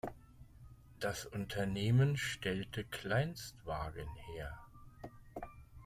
[0.99, 4.57] Das Unternehmen stellte Kleinstwagen her.